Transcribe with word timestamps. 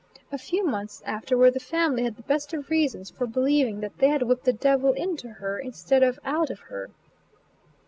A 0.31 0.37
few 0.39 0.65
months 0.65 1.03
afterward 1.05 1.51
the 1.51 1.59
family 1.59 2.05
had 2.05 2.15
the 2.15 2.23
best 2.23 2.53
of 2.53 2.71
reasons 2.71 3.11
for 3.11 3.27
believing 3.27 3.81
that 3.81 3.99
they 3.99 4.07
had 4.07 4.23
whipped 4.23 4.45
the 4.45 4.51
devil 4.53 4.93
into 4.93 5.29
her, 5.29 5.59
instead 5.59 6.01
of 6.01 6.17
out 6.25 6.49
of 6.49 6.59
her. 6.59 6.89